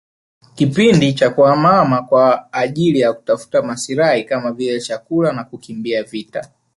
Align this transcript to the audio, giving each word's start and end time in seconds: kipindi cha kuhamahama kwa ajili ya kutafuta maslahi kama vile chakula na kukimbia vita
kipindi 0.55 1.13
cha 1.13 1.29
kuhamahama 1.29 2.03
kwa 2.03 2.53
ajili 2.53 2.99
ya 2.99 3.13
kutafuta 3.13 3.61
maslahi 3.61 4.23
kama 4.23 4.51
vile 4.51 4.79
chakula 4.81 5.33
na 5.33 5.43
kukimbia 5.43 6.03
vita 6.03 6.51